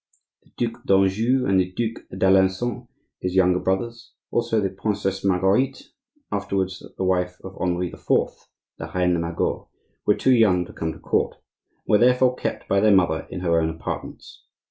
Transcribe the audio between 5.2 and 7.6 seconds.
Marguerite, afterwards the wife of